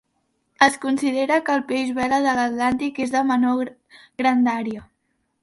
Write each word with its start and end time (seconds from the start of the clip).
Es 0.67 0.77
considera 0.85 1.37
que 1.49 1.57
el 1.57 1.61
peix 1.71 1.91
vela 1.99 2.19
de 2.29 2.33
l'Atlàntic 2.39 2.99
és 3.07 3.15
de 3.17 3.23
menor 3.35 3.63
grandària. 4.25 4.85